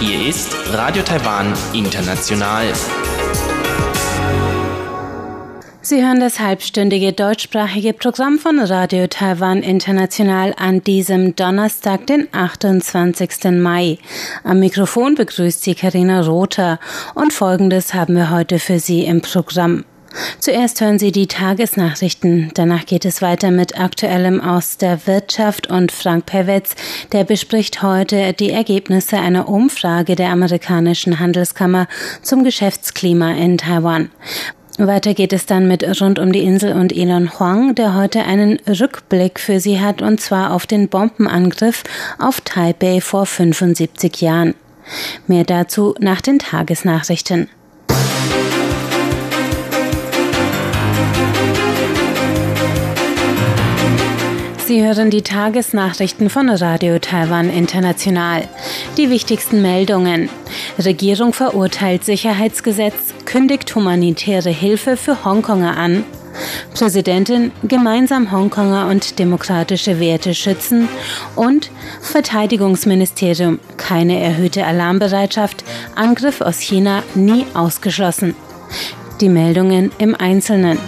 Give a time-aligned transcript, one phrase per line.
[0.00, 2.72] Hier ist Radio Taiwan International.
[5.82, 13.50] Sie hören das halbstündige deutschsprachige Programm von Radio Taiwan International an diesem Donnerstag, den 28.
[13.50, 13.98] Mai.
[14.42, 16.80] Am Mikrofon begrüßt Sie Karina Rother
[17.14, 19.84] und Folgendes haben wir heute für Sie im Programm.
[20.38, 22.50] Zuerst hören Sie die Tagesnachrichten.
[22.54, 26.74] Danach geht es weiter mit Aktuellem aus der Wirtschaft und Frank Pewetz,
[27.12, 31.88] der bespricht heute die Ergebnisse einer Umfrage der amerikanischen Handelskammer
[32.22, 34.10] zum Geschäftsklima in Taiwan.
[34.76, 38.58] Weiter geht es dann mit Rund um die Insel und Elon Huang, der heute einen
[38.68, 41.84] Rückblick für Sie hat, und zwar auf den Bombenangriff
[42.18, 44.54] auf Taipei vor 75 Jahren.
[45.28, 47.48] Mehr dazu nach den Tagesnachrichten.
[54.66, 58.48] Sie hören die Tagesnachrichten von Radio Taiwan International.
[58.96, 60.30] Die wichtigsten Meldungen.
[60.82, 62.94] Regierung verurteilt Sicherheitsgesetz,
[63.26, 66.02] kündigt humanitäre Hilfe für Hongkonger an.
[66.72, 70.88] Präsidentin gemeinsam Hongkonger und demokratische Werte schützen
[71.36, 75.62] und Verteidigungsministerium keine erhöhte Alarmbereitschaft,
[75.94, 78.34] Angriff aus China nie ausgeschlossen.
[79.20, 80.78] Die Meldungen im Einzelnen.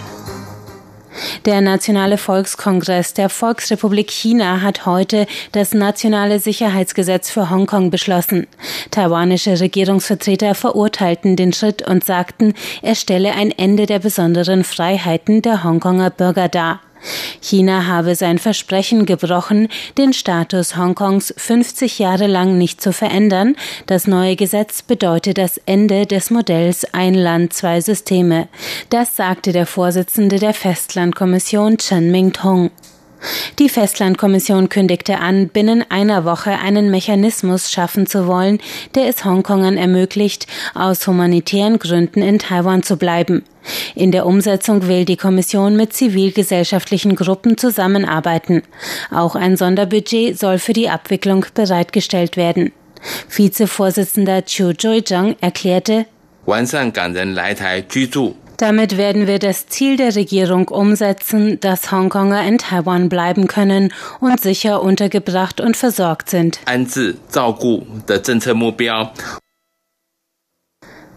[1.45, 8.47] Der Nationale Volkskongress der Volksrepublik China hat heute das nationale Sicherheitsgesetz für Hongkong beschlossen.
[8.91, 15.63] Taiwanische Regierungsvertreter verurteilten den Schritt und sagten, er stelle ein Ende der besonderen Freiheiten der
[15.63, 16.81] Hongkonger Bürger dar.
[17.41, 19.67] China habe sein Versprechen gebrochen,
[19.97, 23.55] den Status Hongkongs 50 Jahre lang nicht zu verändern.
[23.85, 28.47] Das neue Gesetz bedeutet das Ende des Modells Ein Land, zwei Systeme.
[28.89, 32.71] Das sagte der Vorsitzende der Festlandkommission Chen Mingtong.
[33.59, 38.59] Die Festlandkommission kündigte an, binnen einer Woche einen Mechanismus schaffen zu wollen,
[38.95, 43.43] der es Hongkongern ermöglicht, aus humanitären Gründen in Taiwan zu bleiben.
[43.95, 48.63] In der Umsetzung will die Kommission mit zivilgesellschaftlichen Gruppen zusammenarbeiten.
[49.11, 52.71] Auch ein Sonderbudget soll für die Abwicklung bereitgestellt werden.
[53.29, 56.05] Vizevorsitzender Chiu Joy-jung erklärte,
[58.57, 64.39] damit werden wir das Ziel der Regierung umsetzen, dass Hongkonger in Taiwan bleiben können und
[64.39, 66.59] sicher untergebracht und versorgt sind.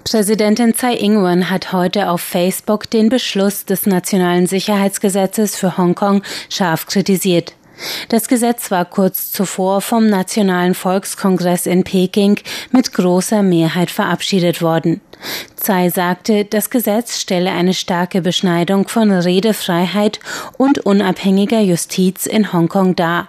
[0.05, 6.87] Präsidentin Tsai Ing-wen hat heute auf Facebook den Beschluss des Nationalen Sicherheitsgesetzes für Hongkong scharf
[6.87, 7.55] kritisiert.
[8.09, 12.39] Das Gesetz war kurz zuvor vom Nationalen Volkskongress in Peking
[12.71, 15.01] mit großer Mehrheit verabschiedet worden.
[15.57, 20.21] Tsai sagte, das Gesetz stelle eine starke Beschneidung von Redefreiheit
[20.57, 23.29] und unabhängiger Justiz in Hongkong dar.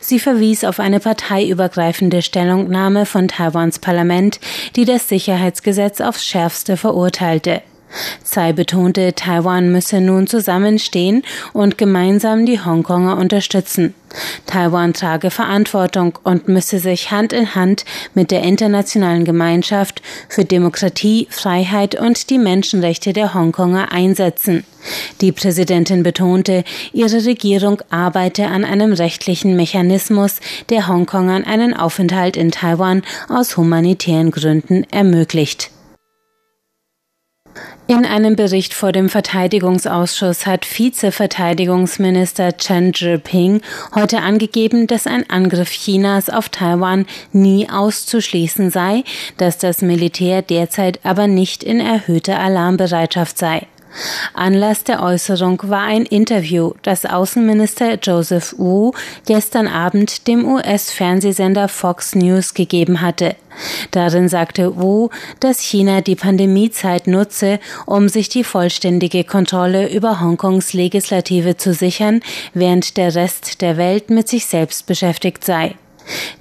[0.00, 4.40] Sie verwies auf eine parteiübergreifende Stellungnahme von Taiwans Parlament,
[4.76, 7.62] die das Sicherheitsgesetz aufs schärfste verurteilte.
[8.24, 13.94] Tsai betonte, Taiwan müsse nun zusammenstehen und gemeinsam die Hongkonger unterstützen.
[14.46, 17.84] Taiwan trage Verantwortung und müsse sich Hand in Hand
[18.14, 24.64] mit der internationalen Gemeinschaft für Demokratie, Freiheit und die Menschenrechte der Hongkonger einsetzen.
[25.20, 30.40] Die Präsidentin betonte, ihre Regierung arbeite an einem rechtlichen Mechanismus,
[30.70, 35.70] der Hongkongern einen Aufenthalt in Taiwan aus humanitären Gründen ermöglicht.
[37.86, 43.62] In einem Bericht vor dem Verteidigungsausschuss hat Vizeverteidigungsminister Chen Zhiping
[43.94, 49.02] heute angegeben, dass ein Angriff Chinas auf Taiwan nie auszuschließen sei,
[49.38, 53.66] dass das Militär derzeit aber nicht in erhöhter Alarmbereitschaft sei.
[54.34, 58.92] Anlass der Äußerung war ein Interview, das Außenminister Joseph Wu
[59.26, 63.36] gestern Abend dem US-Fernsehsender Fox News gegeben hatte.
[63.90, 70.72] Darin sagte Wu, dass China die Pandemiezeit nutze, um sich die vollständige Kontrolle über Hongkongs
[70.72, 72.22] Legislative zu sichern,
[72.54, 75.74] während der Rest der Welt mit sich selbst beschäftigt sei.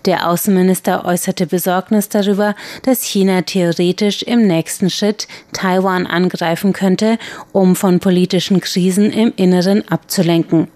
[0.06, 7.18] Der Außenminister äußerte Besorgnis darüber, dass China theoretisch im nächsten Schritt Taiwan angreifen könnte,
[7.52, 10.68] um von politischen Krisen im Inneren abzulenken.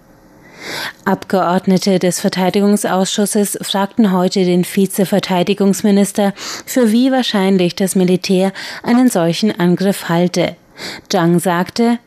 [1.04, 6.32] Abgeordnete des Verteidigungsausschusses fragten heute den Vizeverteidigungsminister,
[6.64, 8.52] für wie wahrscheinlich das Militär
[8.82, 10.56] einen solchen Angriff halte.
[11.08, 11.98] Zhang sagte,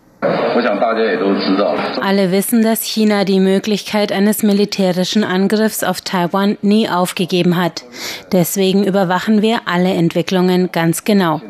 [2.01, 7.83] alle wissen, dass China die Möglichkeit eines militärischen Angriffs auf Taiwan nie aufgegeben hat.
[8.31, 11.41] Deswegen überwachen wir alle Entwicklungen ganz genau.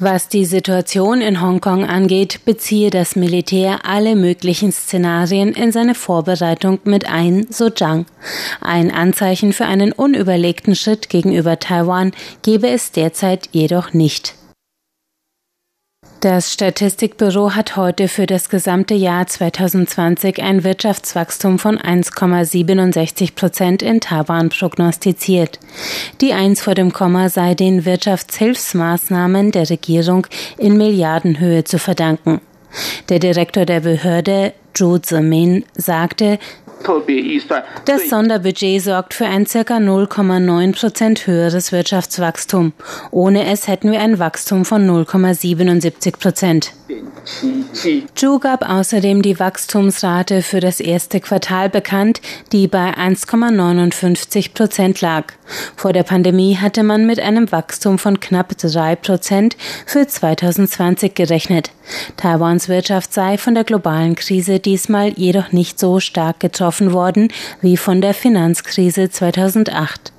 [0.00, 6.80] Was die Situation in Hongkong angeht, beziehe das Militär alle möglichen Szenarien in seine Vorbereitung
[6.84, 8.04] mit ein, so Zhang.
[8.60, 12.12] Ein Anzeichen für einen unüberlegten Schritt gegenüber Taiwan
[12.42, 14.34] gebe es derzeit jedoch nicht.
[16.24, 24.00] Das Statistikbüro hat heute für das gesamte Jahr 2020 ein Wirtschaftswachstum von 1,67 Prozent in
[24.00, 25.58] Taiwan prognostiziert.
[26.22, 30.26] Die Eins vor dem Komma sei den Wirtschaftshilfsmaßnahmen der Regierung
[30.56, 32.40] in Milliardenhöhe zu verdanken.
[33.10, 36.38] Der Direktor der Behörde, Zhu Zimin, sagte,
[37.86, 39.58] das Sonderbudget sorgt für ein ca.
[39.58, 42.72] 0,9 Prozent höheres Wirtschaftswachstum.
[43.10, 46.72] Ohne es hätten wir ein Wachstum von 0,77 Prozent.
[48.14, 52.20] Zhu gab außerdem die Wachstumsrate für das erste Quartal bekannt,
[52.52, 55.32] die bei 1,59 Prozent lag.
[55.76, 59.56] Vor der Pandemie hatte man mit einem Wachstum von knapp drei Prozent
[59.86, 61.70] für 2020 gerechnet.
[62.16, 67.28] Taiwans Wirtschaft sei von der globalen Krise diesmal jedoch nicht so stark getroffen worden
[67.60, 70.12] wie von der Finanzkrise 2008.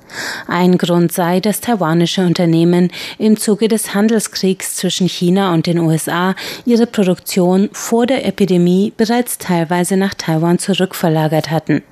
[0.46, 6.34] Ein Grund sei, dass taiwanische Unternehmen im Zuge des Handelskriegs zwischen China und den USA
[6.64, 11.82] ihre Produktion vor der Epidemie bereits teilweise nach Taiwan zurückverlagert hatten.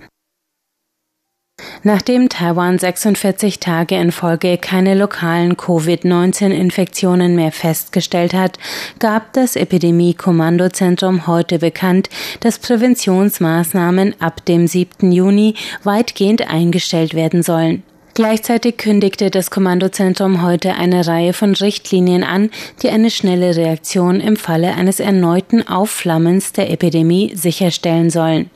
[1.86, 8.58] Nachdem Taiwan 46 Tage in Folge keine lokalen Covid-19-Infektionen mehr festgestellt hat,
[8.98, 12.08] gab das Epidemie-Kommandozentrum heute bekannt,
[12.40, 15.12] dass Präventionsmaßnahmen ab dem 7.
[15.12, 17.82] Juni weitgehend eingestellt werden sollen.
[18.14, 22.50] Gleichzeitig kündigte das Kommandozentrum heute eine Reihe von Richtlinien an,
[22.80, 28.50] die eine schnelle Reaktion im Falle eines erneuten Aufflammens der Epidemie sicherstellen sollen.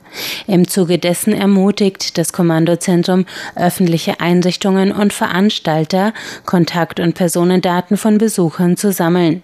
[0.47, 3.27] Im Zuge dessen ermutigt das Kommandozentrum
[3.57, 6.15] öffentliche Einrichtungen und Veranstalter,
[6.47, 9.43] Kontakt- und Personendaten von Besuchern zu sammeln.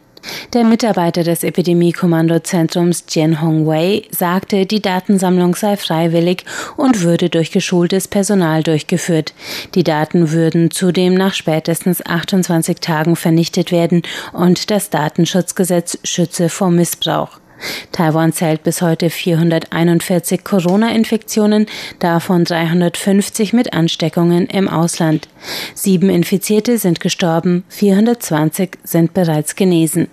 [0.53, 6.45] Der Mitarbeiter des Epidemie-Kommandozentrums Jian Hongwei sagte, die Datensammlung sei freiwillig
[6.77, 9.35] und würde durch geschultes Personal durchgeführt.
[9.75, 16.71] Die Daten würden zudem nach spätestens 28 Tagen vernichtet werden und das Datenschutzgesetz schütze vor
[16.71, 17.44] Missbrauch.
[17.93, 21.67] Taiwan zählt bis heute 441 Corona-Infektionen,
[21.99, 25.29] davon 350 mit Ansteckungen im Ausland.
[25.75, 30.09] Sieben Infizierte sind gestorben, 420 sind bereits genesen.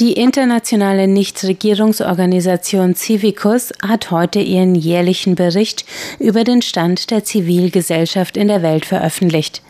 [0.00, 5.84] Die internationale Nichtregierungsorganisation Civicus hat heute ihren jährlichen Bericht
[6.18, 9.62] über den Stand der Zivilgesellschaft in der Welt veröffentlicht.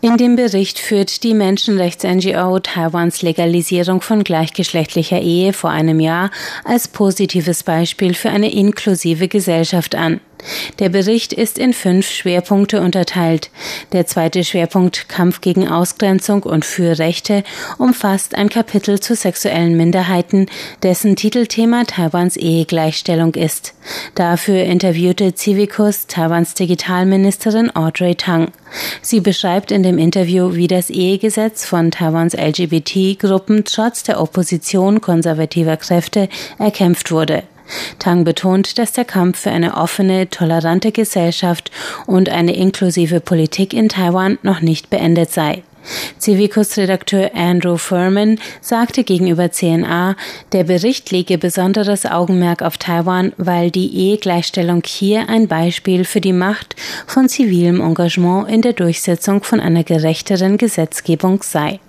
[0.00, 6.32] In dem Bericht führt die Menschenrechts-NGO Taiwans Legalisierung von gleichgeschlechtlicher Ehe vor einem Jahr
[6.64, 10.20] als positives Beispiel für eine inklusive Gesellschaft an.
[10.78, 13.50] Der Bericht ist in fünf Schwerpunkte unterteilt.
[13.92, 17.44] Der zweite Schwerpunkt Kampf gegen Ausgrenzung und für Rechte
[17.78, 20.46] umfasst ein Kapitel zu sexuellen Minderheiten,
[20.82, 23.74] dessen Titelthema Taiwans Ehegleichstellung ist.
[24.14, 28.52] Dafür interviewte Civicus Taiwans Digitalministerin Audrey Tang.
[29.02, 35.76] Sie beschreibt in dem Interview, wie das Ehegesetz von Taiwans LGBT-Gruppen trotz der Opposition konservativer
[35.76, 37.44] Kräfte erkämpft wurde.
[37.98, 41.70] Tang betont, dass der Kampf für eine offene, tolerante Gesellschaft
[42.06, 45.62] und eine inklusive Politik in Taiwan noch nicht beendet sei.
[46.18, 50.16] Civicus-Redakteur Andrew Furman sagte gegenüber CNA,
[50.52, 56.32] der Bericht lege besonderes Augenmerk auf Taiwan, weil die Ehegleichstellung hier ein Beispiel für die
[56.32, 61.80] Macht von zivilem Engagement in der Durchsetzung von einer gerechteren Gesetzgebung sei.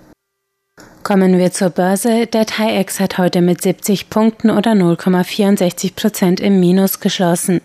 [1.02, 2.26] Kommen wir zur Börse.
[2.26, 7.62] Der TAIEX hat heute mit 70 Punkten oder 0,64 Prozent im Minus geschlossen.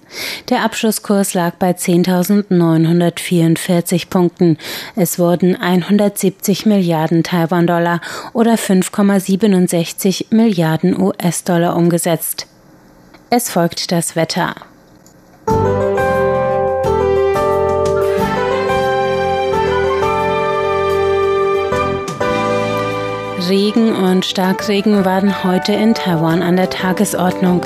[0.49, 4.57] Der Abschlusskurs lag bei 10.944 Punkten.
[4.95, 7.99] Es wurden 170 Milliarden Taiwan-Dollar
[8.31, 12.47] oder 5,67 Milliarden US-Dollar umgesetzt.
[13.29, 14.55] Es folgt das Wetter.
[23.49, 27.61] Regen und Starkregen waren heute in Taiwan an der Tagesordnung.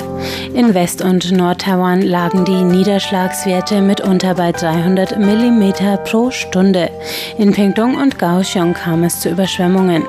[0.52, 5.72] In West- und Nord-Taiwan lagen die Niederschlagswerte mitunter bei 300 mm
[6.04, 6.90] pro Stunde.
[7.38, 10.04] In Pingtung und Kaohsiung kam es zu Überschwemmungen.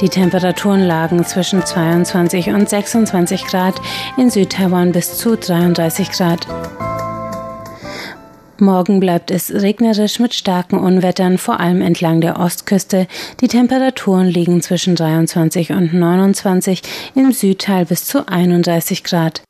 [0.00, 3.74] Die Temperaturen lagen zwischen 22 und 26 Grad,
[4.16, 6.46] in Südtaiwan bis zu 33 Grad.
[8.64, 13.06] Morgen bleibt es regnerisch mit starken Unwettern, vor allem entlang der Ostküste.
[13.40, 16.80] Die Temperaturen liegen zwischen 23 und 29,
[17.14, 19.42] im Südteil bis zu 31 Grad.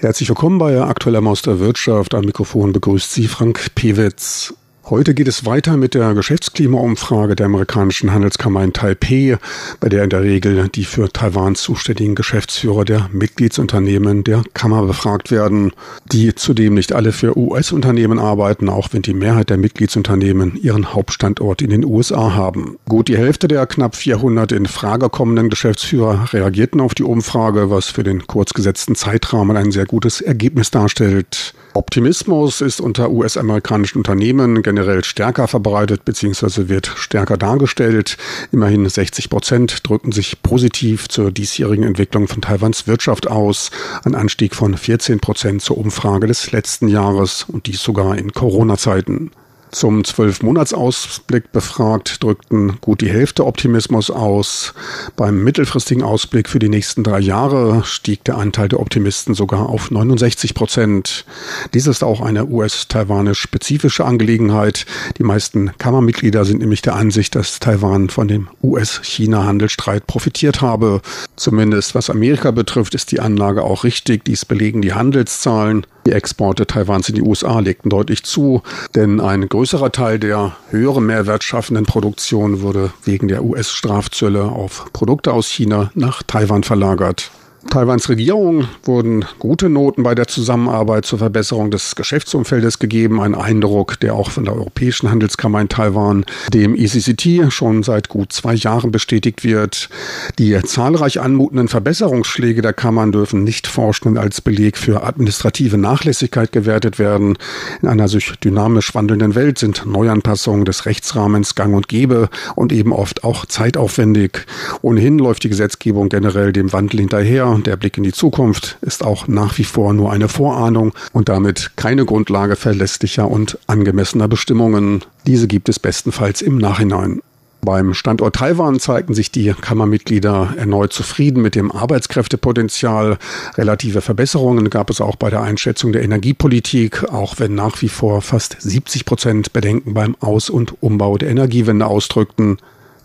[0.00, 2.14] Herzlich willkommen bei Aktueller Maus der Wirtschaft.
[2.14, 4.54] Am Mikrofon begrüßt Sie Frank Pewitz.
[4.90, 9.38] Heute geht es weiter mit der Geschäftsklimaumfrage der amerikanischen Handelskammer in Taipei,
[9.78, 15.30] bei der in der Regel die für Taiwan zuständigen Geschäftsführer der Mitgliedsunternehmen der Kammer befragt
[15.30, 15.70] werden,
[16.10, 21.62] die zudem nicht alle für US-Unternehmen arbeiten, auch wenn die Mehrheit der Mitgliedsunternehmen ihren Hauptstandort
[21.62, 22.76] in den USA haben.
[22.88, 27.86] Gut die Hälfte der knapp 400 in Frage kommenden Geschäftsführer reagierten auf die Umfrage, was
[27.86, 31.54] für den kurz gesetzten Zeitrahmen ein sehr gutes Ergebnis darstellt.
[31.72, 36.68] Optimismus ist unter US-amerikanischen Unternehmen generell stärker verbreitet bzw.
[36.68, 38.16] wird stärker dargestellt.
[38.50, 43.70] Immerhin 60 Prozent drücken sich positiv zur diesjährigen Entwicklung von Taiwans Wirtschaft aus.
[44.04, 49.30] Ein Anstieg von 14 Prozent zur Umfrage des letzten Jahres und dies sogar in Corona-Zeiten.
[49.72, 54.74] Zum Zwölfmonatsausblick befragt drückten gut die Hälfte Optimismus aus.
[55.14, 59.92] Beim mittelfristigen Ausblick für die nächsten drei Jahre stieg der Anteil der Optimisten sogar auf
[59.92, 61.24] 69 Prozent.
[61.72, 64.86] Dies ist auch eine US-Taiwanisch-spezifische Angelegenheit.
[65.18, 71.00] Die meisten Kammermitglieder sind nämlich der Ansicht, dass Taiwan von dem US-China-Handelsstreit profitiert habe.
[71.36, 74.24] Zumindest was Amerika betrifft, ist die Anlage auch richtig.
[74.24, 75.86] Dies belegen die Handelszahlen.
[76.06, 78.62] Die Exporte Taiwans in die USA legten deutlich zu,
[78.94, 85.32] denn ein größerer Teil der höheren Mehrwert schaffenden Produktion wurde wegen der US-Strafzölle auf Produkte
[85.32, 87.30] aus China nach Taiwan verlagert.
[87.68, 93.20] Taiwans Regierung wurden gute Noten bei der Zusammenarbeit zur Verbesserung des Geschäftsumfeldes gegeben.
[93.20, 96.24] Ein Eindruck, der auch von der Europäischen Handelskammer in Taiwan,
[96.54, 99.90] dem ECCT, schon seit gut zwei Jahren bestätigt wird.
[100.38, 106.98] Die zahlreich anmutenden Verbesserungsschläge der Kammern dürfen nicht forschend als Beleg für administrative Nachlässigkeit gewertet
[106.98, 107.36] werden.
[107.82, 112.94] In einer sich dynamisch wandelnden Welt sind Neuanpassungen des Rechtsrahmens gang und gäbe und eben
[112.94, 114.46] oft auch zeitaufwendig.
[114.80, 119.28] Ohnehin läuft die Gesetzgebung generell dem Wandel hinterher der Blick in die Zukunft ist auch
[119.28, 125.04] nach wie vor nur eine Vorahnung und damit keine Grundlage verlässlicher und angemessener Bestimmungen.
[125.26, 127.20] Diese gibt es bestenfalls im Nachhinein.
[127.62, 133.18] Beim Standort Taiwan zeigten sich die Kammermitglieder erneut zufrieden mit dem Arbeitskräftepotenzial.
[133.58, 138.22] Relative Verbesserungen gab es auch bei der Einschätzung der Energiepolitik, auch wenn nach wie vor
[138.22, 142.56] fast 70 Prozent Bedenken beim Aus- und Umbau der Energiewende ausdrückten.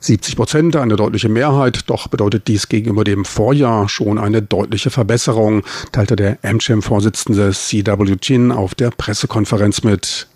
[0.06, 5.64] 70 Prozent, eine deutliche Mehrheit, doch bedeutet dies gegenüber dem Vorjahr schon eine deutliche Verbesserung,
[5.92, 10.28] teilte der AmCham-Vorsitzende CW Jin auf der Pressekonferenz mit.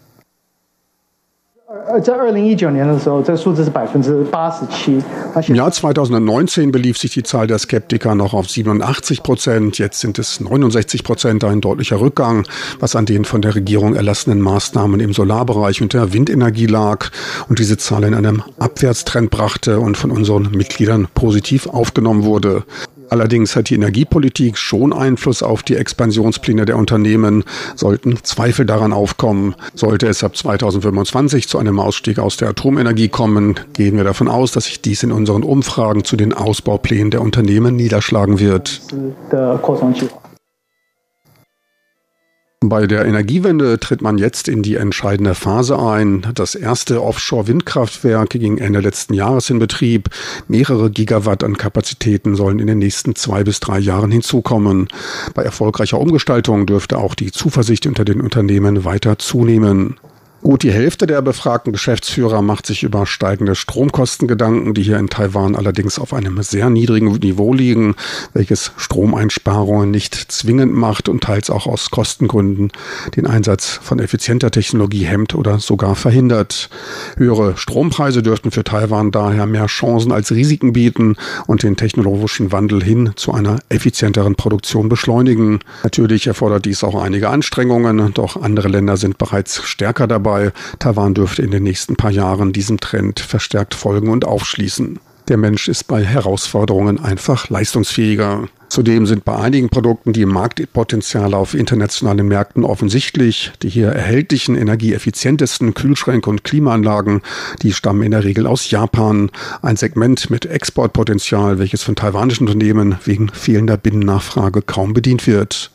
[5.47, 9.77] Im Jahr 2019 belief sich die Zahl der Skeptiker noch auf 87 Prozent.
[9.77, 12.47] Jetzt sind es 69 Prozent, ein deutlicher Rückgang,
[12.79, 17.11] was an den von der Regierung erlassenen Maßnahmen im Solarbereich und der Windenergie lag
[17.49, 22.63] und diese Zahl in einem Abwärtstrend brachte und von unseren Mitgliedern positiv aufgenommen wurde.
[23.09, 27.43] Allerdings hat die Energiepolitik schon Einfluss auf die Expansionspläne der Unternehmen.
[27.75, 33.59] Sollten Zweifel daran aufkommen, sollte es ab 2025 zu einem Ausstieg aus der Atomenergie kommen,
[33.73, 37.75] gehen wir davon aus, dass sich dies in unseren Umfragen zu den Ausbauplänen der Unternehmen
[37.75, 38.81] niederschlagen wird.
[42.61, 46.27] Bei der Energiewende tritt man jetzt in die entscheidende Phase ein.
[46.35, 50.09] Das erste Offshore-Windkraftwerk ging Ende letzten Jahres in Betrieb.
[50.49, 54.89] Mehrere Gigawatt an Kapazitäten sollen in den nächsten zwei bis drei Jahren hinzukommen.
[55.35, 59.95] Bei erfolgreicher Umgestaltung dürfte auch die Zuversicht unter den Unternehmen weiter zunehmen.
[60.41, 65.09] Gut die Hälfte der befragten Geschäftsführer macht sich über steigende Stromkosten Gedanken, die hier in
[65.09, 67.95] Taiwan allerdings auf einem sehr niedrigen Niveau liegen,
[68.33, 72.71] welches Stromeinsparungen nicht zwingend macht und teils auch aus Kostengründen
[73.17, 76.69] den Einsatz von effizienter Technologie hemmt oder sogar verhindert.
[77.17, 81.17] Höhere Strompreise dürften für Taiwan daher mehr Chancen als Risiken bieten
[81.47, 85.59] und den technologischen Wandel hin zu einer effizienteren Produktion beschleunigen.
[85.83, 90.51] Natürlich erfordert dies auch einige Anstrengungen, doch andere Länder sind bereits stärker dabei dabei.
[90.77, 94.99] Taiwan dürfte in den nächsten paar Jahren diesem Trend verstärkt folgen und aufschließen.
[95.27, 98.47] Der Mensch ist bei Herausforderungen einfach leistungsfähiger.
[98.67, 103.51] Zudem sind bei einigen Produkten die Marktpotenziale auf internationalen Märkten offensichtlich.
[103.61, 107.21] Die hier erhältlichen energieeffizientesten Kühlschränke und Klimaanlagen,
[107.61, 109.31] die stammen in der Regel aus Japan.
[109.61, 115.71] Ein Segment mit Exportpotenzial, welches von taiwanischen Unternehmen wegen fehlender Binnennachfrage kaum bedient wird.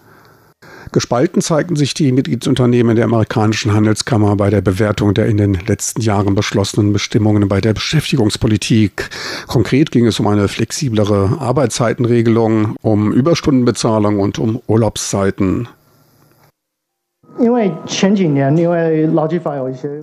[0.95, 6.01] Gespalten zeigten sich die Mitgliedsunternehmen der amerikanischen Handelskammer bei der Bewertung der in den letzten
[6.03, 9.11] Jahren beschlossenen Bestimmungen bei der Beschäftigungspolitik.
[9.49, 15.67] Konkret ging es um eine flexiblere Arbeitszeitenregelung, um Überstundenbezahlung und um Urlaubszeiten.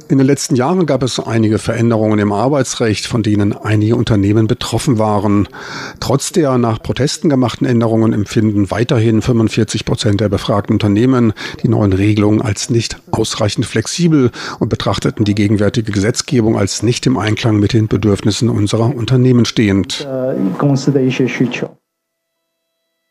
[0.10, 5.00] In den letzten Jahren gab es einige Veränderungen im Arbeitsrecht, von denen einige Unternehmen betroffen
[5.00, 5.48] waren.
[6.02, 11.34] Trotz der nach Protesten gemachten Änderungen empfinden weiterhin 45 Prozent der befragten Unternehmen
[11.64, 17.18] die neuen Regelungen als nicht ausreichend flexibel und betrachteten die gegenwärtige Gesetzgebung als nicht im
[17.18, 20.06] Einklang mit den Bedürfnissen unserer Unternehmen stehend.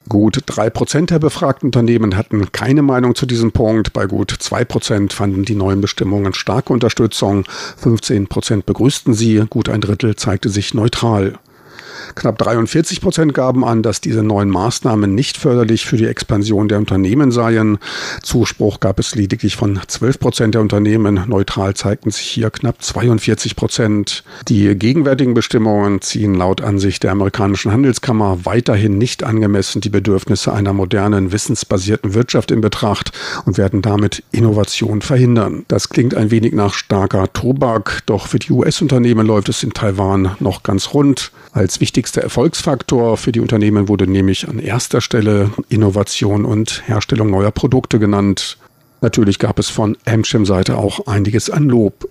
[0.09, 3.93] Gut drei Prozent der befragten Unternehmen hatten keine Meinung zu diesem Punkt.
[3.93, 7.45] Bei gut zwei Prozent fanden die neuen Bestimmungen starke Unterstützung.
[7.77, 9.45] 15 Prozent begrüßten sie.
[9.51, 11.39] Gut ein Drittel zeigte sich neutral.
[12.15, 16.79] Knapp 43 Prozent gaben an, dass diese neuen Maßnahmen nicht förderlich für die Expansion der
[16.79, 17.79] Unternehmen seien.
[18.23, 21.25] Zuspruch gab es lediglich von 12 Prozent der Unternehmen.
[21.27, 24.25] Neutral zeigten sich hier knapp 42 Prozent.
[24.49, 30.73] Die gegenwärtigen Bestimmungen ziehen laut Ansicht der amerikanischen Handelskammer weiterhin nicht angemessen die Bedürfnisse einer
[30.73, 33.13] modernen, wissensbasierten Wirtschaft in Betracht
[33.45, 35.65] und werden damit Innovation verhindern.
[35.69, 40.37] Das klingt ein wenig nach starker Tobak, doch für die US-Unternehmen läuft es in Taiwan
[40.41, 41.33] noch ganz rund.
[41.53, 47.29] Als wichtig wichtigster Erfolgsfaktor für die Unternehmen wurde nämlich an erster Stelle Innovation und Herstellung
[47.29, 48.57] neuer Produkte genannt.
[49.03, 52.09] Natürlich gab es von Amcham-Seite auch einiges an Lob.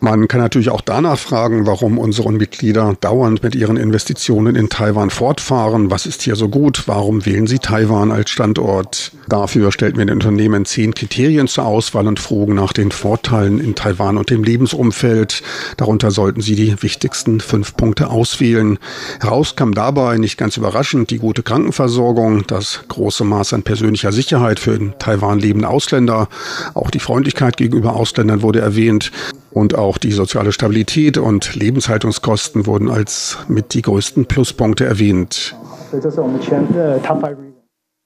[0.00, 5.10] Man kann natürlich auch danach fragen, warum unsere Mitglieder dauernd mit ihren Investitionen in Taiwan
[5.10, 5.90] fortfahren.
[5.90, 6.84] Was ist hier so gut?
[6.86, 9.12] Warum wählen sie Taiwan als Standort?
[9.28, 13.74] Dafür stellten wir den Unternehmen zehn Kriterien zur Auswahl und frugen nach den Vorteilen in
[13.74, 15.42] Taiwan und dem Lebensumfeld.
[15.76, 18.78] Darunter sollten sie die wichtigsten fünf Punkte auswählen.
[19.20, 24.60] Heraus kam dabei nicht ganz überraschend die gute Krankenversorgung, das große Maß an persönlicher Sicherheit
[24.60, 26.28] für in Taiwan lebende Ausländer,
[26.74, 29.10] auch die Freundlichkeit gegenüber Ausländern wurde erwähnt
[29.50, 35.54] und auch die soziale Stabilität und Lebenshaltungskosten wurden als mit die größten Pluspunkte erwähnt.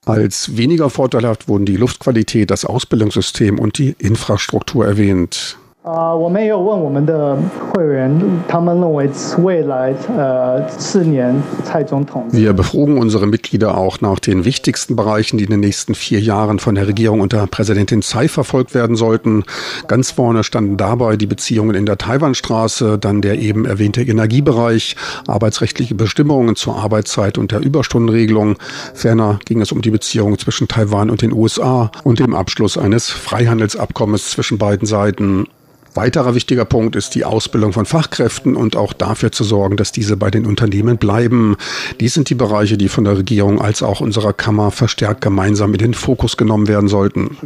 [0.05, 5.59] Als weniger vorteilhaft wurden die Luftqualität, das Ausbildungssystem und die Infrastruktur erwähnt.
[5.86, 7.36] 啊，我们也有问我们的
[7.72, 8.16] 会员，
[8.48, 9.10] 他们认为
[9.40, 12.28] 未来呃四年蔡总统。
[12.32, 16.76] Wir befrugen unsere Mitglieder auch nach den wichtigsten Bereichen, die in den nächsten vier Jahren von
[16.76, 19.44] der Regierung unter Präsidentin Tsai verfolgt werden sollten.
[19.88, 25.96] Ganz vorne standen dabei die Beziehungen in der Taiwanstraße, dann der eben erwähnte Energiebereich, arbeitsrechtliche
[25.96, 28.58] Bestimmungen zur Arbeitszeit und der Überstundenregelung.
[28.94, 33.10] Ferner ging es um die Beziehungen zwischen Taiwan und den USA und dem Abschluss eines
[33.10, 35.48] Freihandelsabkommens zwischen beiden Seiten.
[35.97, 40.17] Weiterer wichtiger Punkt ist die Ausbildung von Fachkräften und auch dafür zu sorgen, dass diese
[40.17, 41.57] bei den Unternehmen bleiben.
[42.01, 45.79] Dies sind die Bereiche, die von der Regierung als auch unserer Kammer verstärkt gemeinsam in
[45.79, 47.37] den Fokus genommen werden sollten.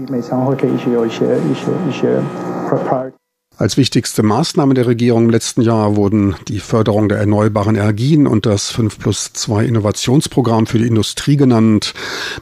[3.61, 8.47] Als wichtigste Maßnahme der Regierung im letzten Jahr wurden die Förderung der erneuerbaren Energien und
[8.47, 11.93] das 5 plus 2 Innovationsprogramm für die Industrie genannt.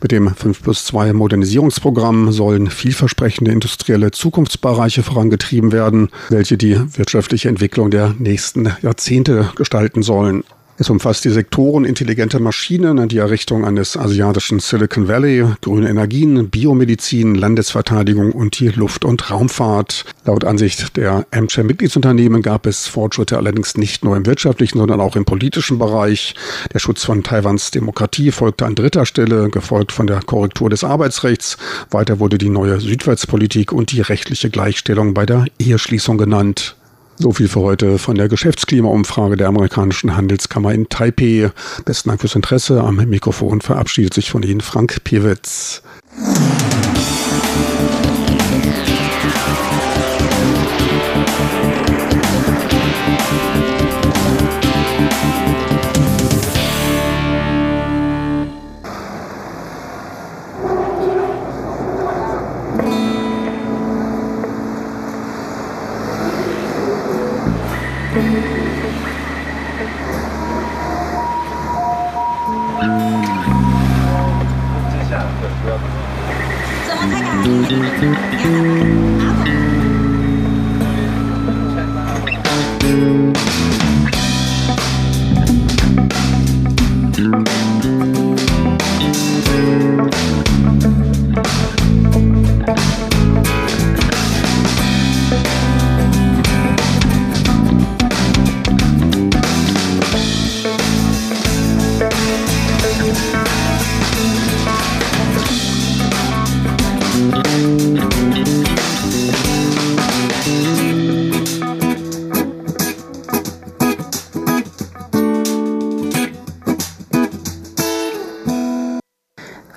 [0.00, 7.48] Mit dem 5 plus 2 Modernisierungsprogramm sollen vielversprechende industrielle Zukunftsbereiche vorangetrieben werden, welche die wirtschaftliche
[7.48, 10.44] Entwicklung der nächsten Jahrzehnte gestalten sollen.
[10.80, 17.34] Es umfasst die Sektoren intelligente Maschinen, die Errichtung eines asiatischen Silicon Valley, grüne Energien, Biomedizin,
[17.34, 20.04] Landesverteidigung und die Luft- und Raumfahrt.
[20.24, 25.24] Laut Ansicht der AmCham-Mitgliedsunternehmen gab es Fortschritte allerdings nicht nur im wirtschaftlichen, sondern auch im
[25.24, 26.36] politischen Bereich.
[26.72, 31.56] Der Schutz von Taiwans Demokratie folgte an dritter Stelle, gefolgt von der Korrektur des Arbeitsrechts.
[31.90, 36.77] Weiter wurde die neue Südwärtspolitik und die rechtliche Gleichstellung bei der Eheschließung genannt.
[37.20, 41.50] So viel für heute von der Geschäftsklimaumfrage der amerikanischen Handelskammer in Taipei.
[41.84, 42.80] Besten Dank fürs Interesse.
[42.84, 45.82] Am Mikrofon verabschiedet sich von Ihnen Frank Piewitz.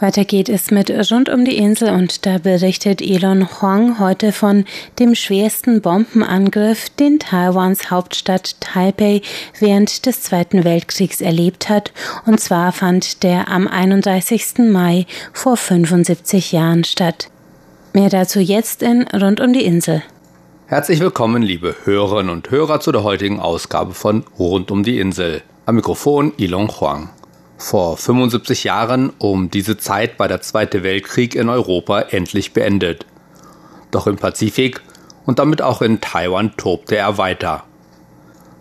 [0.02, 4.66] Weiter geht es mit Rund um die Insel und da berichtet Elon Huang heute von
[4.98, 9.22] dem schwersten Bombenangriff, den Taiwans Hauptstadt Taipei
[9.60, 11.94] während des Zweiten Weltkriegs erlebt hat.
[12.26, 14.72] Und zwar fand der am 31.
[14.72, 17.30] Mai vor 75 Jahren statt.
[17.94, 20.02] Mehr dazu jetzt in Rund um die Insel.
[20.66, 25.44] Herzlich willkommen, liebe Hörerinnen und Hörer, zu der heutigen Ausgabe von Rund um die Insel.
[25.68, 27.10] Am Mikrofon Elon Huang.
[27.62, 33.06] Vor 75 Jahren um diese Zeit war der Zweite Weltkrieg in Europa endlich beendet.
[33.92, 34.82] Doch im Pazifik
[35.28, 37.64] und damit auch in Taiwan tobte er weiter.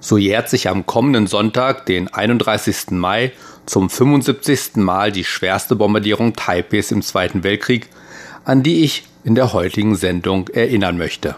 [0.01, 2.91] So jährt sich am kommenden Sonntag, den 31.
[2.91, 3.33] Mai,
[3.65, 4.77] zum 75.
[4.77, 7.89] Mal die schwerste Bombardierung Taipeis im Zweiten Weltkrieg,
[8.45, 11.37] an die ich in der heutigen Sendung erinnern möchte.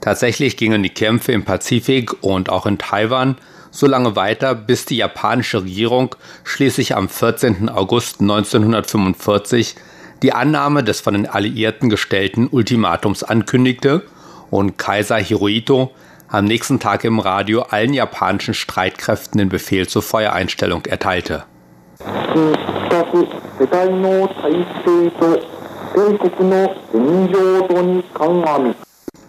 [0.00, 3.36] Tatsächlich gingen die Kämpfe im Pazifik und auch in Taiwan
[3.74, 7.68] so lange weiter, bis die japanische Regierung schließlich am 14.
[7.68, 9.74] August 1945
[10.22, 14.04] die Annahme des von den Alliierten gestellten Ultimatums ankündigte
[14.50, 15.90] und Kaiser Hirohito
[16.28, 21.42] am nächsten Tag im Radio allen japanischen Streitkräften den Befehl zur Feuereinstellung erteilte.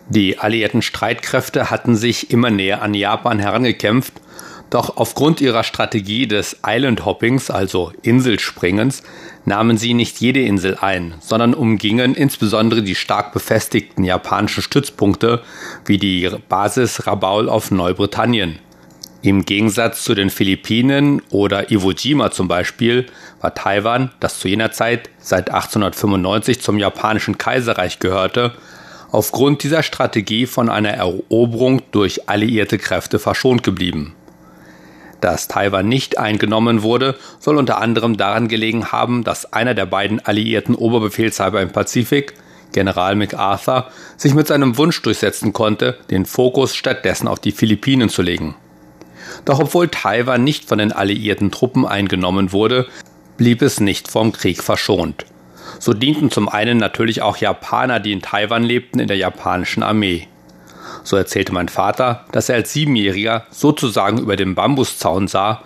[0.07, 4.13] Die alliierten Streitkräfte hatten sich immer näher an Japan herangekämpft
[4.69, 9.03] doch aufgrund ihrer Strategie des Island Hoppings, also Inselspringens,
[9.45, 15.43] nahmen sie nicht jede Insel ein, sondern umgingen insbesondere die stark befestigten japanischen Stützpunkte
[15.85, 18.59] wie die Basis Rabaul auf Neubritannien.
[19.21, 23.07] Im Gegensatz zu den Philippinen oder Iwo Jima zum Beispiel
[23.41, 28.53] war Taiwan, das zu jener Zeit seit 1895 zum japanischen Kaiserreich gehörte,
[29.15, 34.13] aufgrund dieser Strategie von einer Eroberung durch alliierte Kräfte verschont geblieben.
[35.21, 40.19] Dass Taiwan nicht eingenommen wurde, soll unter anderem daran gelegen haben, dass einer der beiden
[40.19, 42.33] alliierten Oberbefehlshaber im Pazifik,
[42.73, 48.21] General MacArthur, sich mit seinem Wunsch durchsetzen konnte, den Fokus stattdessen auf die Philippinen zu
[48.21, 48.55] legen.
[49.45, 52.85] Doch obwohl Taiwan nicht von den alliierten Truppen eingenommen wurde,
[53.37, 55.25] blieb es nicht vom Krieg verschont.
[55.85, 60.27] So dienten zum einen natürlich auch Japaner, die in Taiwan lebten, in der japanischen Armee.
[61.03, 65.61] So erzählte mein Vater, dass er als Siebenjähriger sozusagen über den Bambuszaun sah,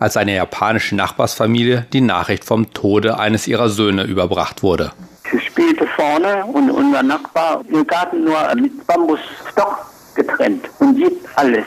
[0.00, 4.90] als eine japanische Nachbarsfamilie die Nachricht vom Tode eines ihrer Söhne überbracht wurde.
[5.32, 11.64] Ich spielte vorne und unser Nachbar im Garten nur mit Bambusstock getrennt und sieht alles.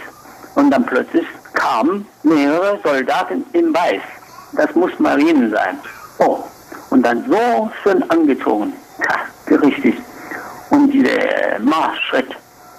[0.55, 4.01] Und dann plötzlich kamen mehrere Soldaten in Weiß.
[4.57, 5.77] Das muss Marinen sein.
[6.19, 6.43] Oh,
[6.93, 8.71] und dann so schön angezogen.
[8.99, 9.95] Ja, richtig.
[10.69, 12.27] Und dieser Marschschritt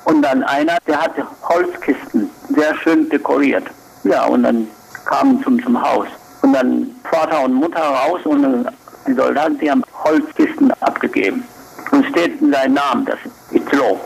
[0.05, 3.64] und dann einer, der hatte Holzkisten, sehr schön dekoriert.
[4.05, 4.68] Ja, und dann
[5.05, 6.07] kamen zum, zum Haus.
[6.42, 8.66] Und dann Vater und Mutter raus und
[9.09, 11.42] die Soldaten, die haben Holzkisten abgegeben.
[11.90, 13.98] Und steht in seinem Namen, das ist Itlo.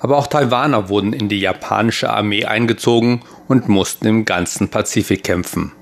[0.00, 5.72] Aber auch Taiwaner wurden in die japanische Armee eingezogen und mussten im ganzen Pazifik kämpfen.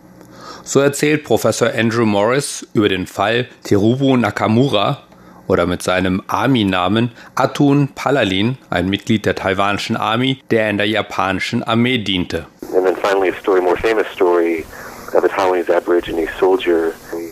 [0.70, 5.02] So erzählt Professor Andrew Morris über den Fall Terubu Nakamura,
[5.48, 11.64] oder mit seinem Army-Namen Atun Palalin, ein Mitglied der taiwanischen Army, der in der japanischen
[11.64, 12.46] Armee diente.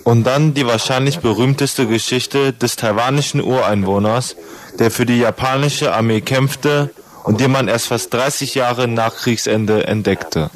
[0.03, 4.35] Und dann die wahrscheinlich berühmteste Geschichte des taiwanischen Ureinwohners,
[4.81, 6.91] der für die japanische Armee kämpfte
[7.23, 10.51] und den man erst fast 30 Jahre nach Kriegsende entdeckte.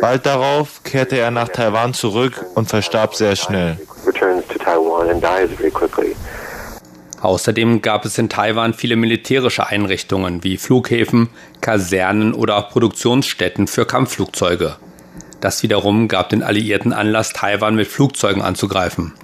[0.00, 3.78] Bald darauf kehrte er nach Taiwan zurück und verstarb sehr schnell.
[7.20, 11.28] Außerdem gab es in Taiwan viele militärische Einrichtungen wie Flughäfen,
[11.60, 14.76] Kasernen oder auch Produktionsstätten für Kampfflugzeuge.
[15.40, 19.14] Das wiederum gab den Alliierten Anlass, Taiwan mit Flugzeugen anzugreifen.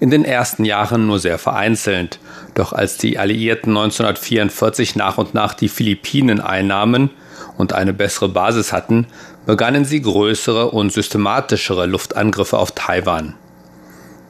[0.00, 2.20] In den ersten Jahren nur sehr vereinzelt,
[2.54, 7.10] doch als die Alliierten 1944 nach und nach die Philippinen einnahmen
[7.56, 9.06] und eine bessere Basis hatten,
[9.48, 13.32] begannen sie größere und systematischere Luftangriffe auf Taiwan.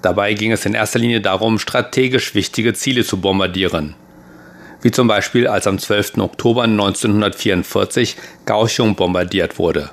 [0.01, 3.97] Dabei ging es in erster Linie darum, strategisch wichtige Ziele zu bombardieren.
[4.81, 6.19] Wie zum Beispiel als am 12.
[6.19, 9.91] Oktober 1944 Kaohsiung bombardiert wurde.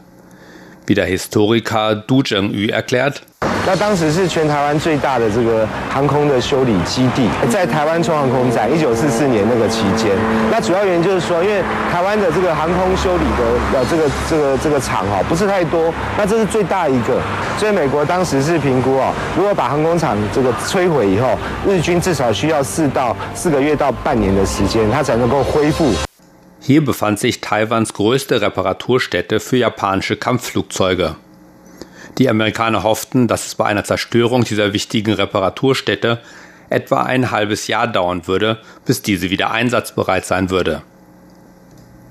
[0.86, 3.24] Wie der Historiker Du Zhengyu erklärt,
[3.68, 10.12] 那当时是全台湾最大的这个航空的修理基地，在台湾中航空展，一九四四年那个期间。
[10.52, 17.20] 那主要原因就是说，因为台湾的这个航空修理的呃这个这个这个厂哦不是太多，那这是最大一个，
[17.58, 21.36] 所以美国当时是评估哦，如果把航空厂这个摧毁以后，
[21.68, 25.92] 日军至少需要四到四个月到半年的时间，它才能够恢复。
[26.62, 31.16] Hier befand sich Taiwans größte Reparaturstätte für japanische Kampfflugzeuge.
[32.18, 36.20] Die Amerikaner hofften, dass es bei einer Zerstörung dieser wichtigen Reparaturstätte
[36.70, 40.82] etwa ein halbes Jahr dauern würde, bis diese wieder einsatzbereit sein würde.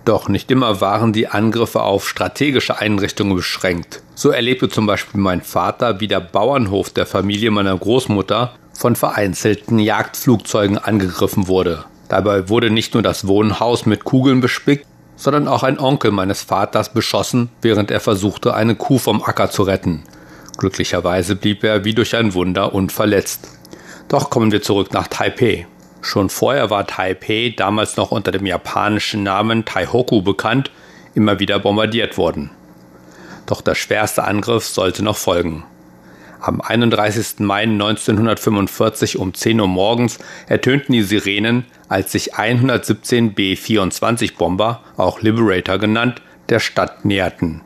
[0.05, 4.03] Doch nicht immer waren die Angriffe auf strategische Einrichtungen beschränkt.
[4.15, 9.79] So erlebte zum Beispiel mein Vater, wie der Bauernhof der Familie meiner Großmutter von vereinzelten
[9.79, 11.85] Jagdflugzeugen angegriffen wurde.
[12.09, 14.87] Dabei wurde nicht nur das Wohnhaus mit Kugeln bespickt,
[15.17, 19.63] sondern auch ein Onkel meines Vaters beschossen, während er versuchte, eine Kuh vom Acker zu
[19.63, 20.05] retten.
[20.57, 23.49] Glücklicherweise blieb er wie durch ein Wunder unverletzt.
[24.09, 25.67] Doch kommen wir zurück nach Taipeh.
[26.03, 30.71] Schon vorher war Taipeh, damals noch unter dem japanischen Namen Taihoku bekannt,
[31.15, 32.51] immer wieder bombardiert worden.
[33.47, 35.65] Doch der schwerste Angriff sollte noch folgen.
[36.41, 37.39] Am 31.
[37.39, 45.21] Mai 1945 um 10 Uhr morgens ertönten die Sirenen, als sich 117 B-24 Bomber, auch
[45.21, 47.61] Liberator genannt, der Stadt näherten.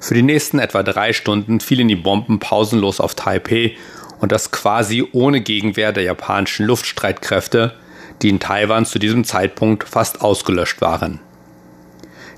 [0.00, 3.76] Für die nächsten etwa drei Stunden fielen die Bomben pausenlos auf Taipeh
[4.18, 7.76] und das quasi ohne Gegenwehr der japanischen Luftstreitkräfte,
[8.20, 11.20] die in Taiwan zu diesem Zeitpunkt fast ausgelöscht waren.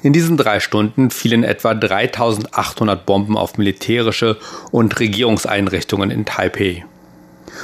[0.03, 4.37] In diesen drei Stunden fielen etwa 3800 Bomben auf militärische
[4.71, 6.85] und Regierungseinrichtungen in Taipei.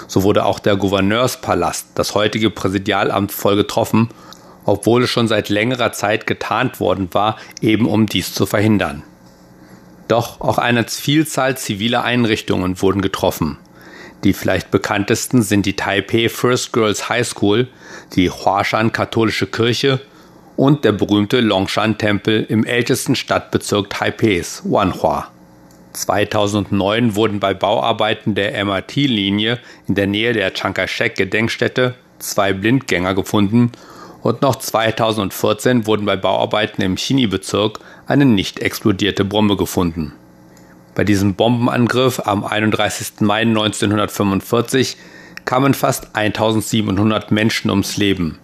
[0.07, 4.11] So wurde auch der Gouverneurspalast, das heutige Präsidialamt, voll getroffen,
[4.64, 9.03] obwohl es schon seit längerer Zeit getarnt worden war, eben um dies zu verhindern.
[10.09, 13.59] Doch auch eine Vielzahl ziviler Einrichtungen wurden getroffen.
[14.24, 17.68] Die vielleicht bekanntesten sind die Taipei First Girls High School,
[18.14, 20.01] die Huashan Katholische Kirche
[20.57, 25.31] und der berühmte Longshan-Tempel im ältesten Stadtbezirk Taipeis, Wanhua.
[26.03, 33.73] 2009 wurden bei Bauarbeiten der MRT-Linie in der Nähe der Chiang Kai-shek-Gedenkstätte zwei Blindgänger gefunden
[34.23, 40.13] und noch 2014 wurden bei Bauarbeiten im Chini-Bezirk eine nicht explodierte Bombe gefunden.
[40.95, 43.21] Bei diesem Bombenangriff am 31.
[43.21, 44.97] Mai 1945
[45.45, 48.39] kamen fast 1700 Menschen ums Leben.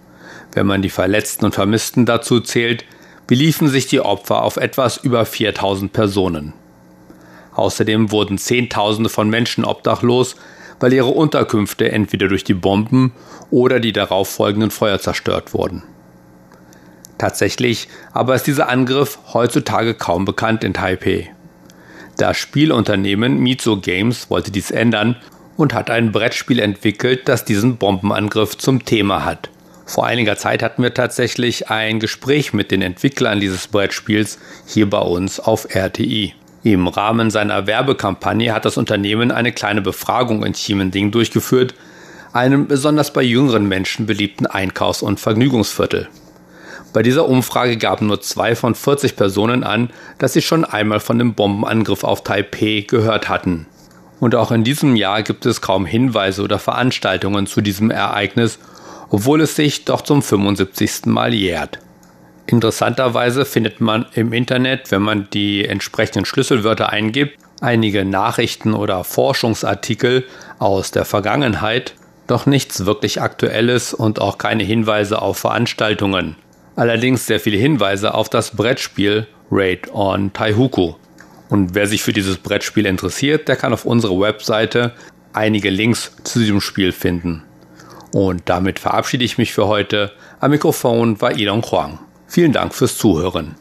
[0.53, 2.85] Wenn man die Verletzten und Vermissten dazu zählt,
[3.27, 6.53] beliefen sich die Opfer auf etwas über 4000 Personen.
[7.55, 10.37] Außerdem wurden Zehntausende von Menschen obdachlos,
[10.81, 13.12] weil ihre Unterkünfte entweder durch die Bomben
[13.51, 15.85] oder die darauffolgenden Feuer zerstört wurden.
[17.19, 21.33] Tatsächlich aber ist dieser Angriff heutzutage kaum bekannt in Taipei.
[22.17, 25.17] Das Spielunternehmen Mizo Games wollte dies ändern
[25.57, 29.51] und hat ein Brettspiel entwickelt, das diesen Bombenangriff zum Thema hat.
[29.87, 35.01] Vor einiger Zeit hatten wir tatsächlich ein Gespräch mit den Entwicklern dieses Brettspiels hier bei
[35.01, 36.35] uns auf RTI.
[36.64, 41.74] Im Rahmen seiner Werbekampagne hat das Unternehmen eine kleine Befragung in Chiemending durchgeführt,
[42.33, 46.09] einem besonders bei jüngeren Menschen beliebten Einkaufs- und Vergnügungsviertel.
[46.94, 51.18] Bei dieser Umfrage gaben nur zwei von 40 Personen an, dass sie schon einmal von
[51.18, 53.66] dem Bombenangriff auf Taipei gehört hatten.
[54.18, 58.59] Und auch in diesem Jahr gibt es kaum Hinweise oder Veranstaltungen zu diesem Ereignis,
[59.11, 61.05] obwohl es sich doch zum 75.
[61.05, 61.79] Mal jährt.
[62.46, 70.24] Interessanterweise findet man im Internet, wenn man die entsprechenden Schlüsselwörter eingibt, einige Nachrichten oder Forschungsartikel
[70.59, 71.94] aus der Vergangenheit,
[72.26, 76.37] doch nichts wirklich Aktuelles und auch keine Hinweise auf Veranstaltungen
[76.76, 80.94] allerdings sehr viele Hinweise auf das Brettspiel Raid on Taihuku.
[81.48, 84.92] Und wer sich für dieses Brettspiel interessiert, der kann auf unserer Webseite
[85.33, 87.42] einige Links zu diesem Spiel finden.
[88.12, 90.12] Und damit verabschiede ich mich für heute.
[90.40, 91.98] Am Mikrofon war Ilon Huang.
[92.35, 93.55] Vielen Dank fürs Zuhören.